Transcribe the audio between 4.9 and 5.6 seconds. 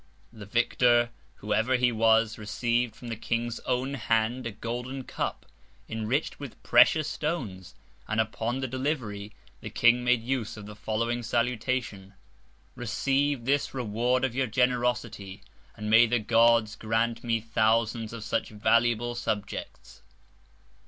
Cup,